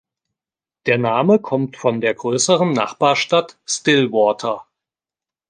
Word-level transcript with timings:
Der 0.87 0.97
Name 0.97 1.37
kommt 1.37 1.77
von 1.77 2.01
der 2.01 2.15
größeren 2.15 2.71
Nachbarstadt 2.73 3.59
Stillwater. 3.67 4.65